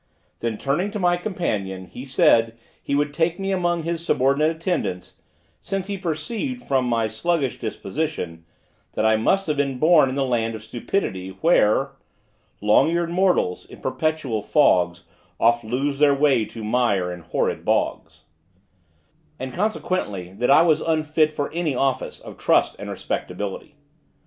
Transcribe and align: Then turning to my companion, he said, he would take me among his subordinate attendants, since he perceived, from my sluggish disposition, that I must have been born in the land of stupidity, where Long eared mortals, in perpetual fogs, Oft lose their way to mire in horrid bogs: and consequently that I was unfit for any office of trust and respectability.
Then 0.39 0.57
turning 0.57 0.89
to 0.93 0.97
my 0.99 1.15
companion, 1.15 1.85
he 1.85 2.05
said, 2.05 2.57
he 2.81 2.95
would 2.95 3.13
take 3.13 3.39
me 3.39 3.51
among 3.51 3.83
his 3.83 4.03
subordinate 4.03 4.49
attendants, 4.55 5.21
since 5.59 5.85
he 5.85 5.95
perceived, 5.95 6.63
from 6.63 6.85
my 6.85 7.07
sluggish 7.07 7.59
disposition, 7.59 8.43
that 8.93 9.05
I 9.05 9.15
must 9.15 9.45
have 9.45 9.57
been 9.57 9.77
born 9.77 10.09
in 10.09 10.15
the 10.15 10.25
land 10.25 10.55
of 10.55 10.63
stupidity, 10.63 11.29
where 11.41 11.91
Long 12.61 12.89
eared 12.89 13.11
mortals, 13.11 13.67
in 13.67 13.79
perpetual 13.79 14.41
fogs, 14.41 15.03
Oft 15.39 15.63
lose 15.63 15.99
their 15.99 16.15
way 16.15 16.45
to 16.45 16.63
mire 16.63 17.13
in 17.13 17.19
horrid 17.19 17.63
bogs: 17.63 18.23
and 19.37 19.53
consequently 19.53 20.33
that 20.33 20.49
I 20.49 20.63
was 20.63 20.81
unfit 20.81 21.31
for 21.31 21.51
any 21.53 21.75
office 21.75 22.19
of 22.19 22.39
trust 22.39 22.75
and 22.79 22.89
respectability. 22.89 23.75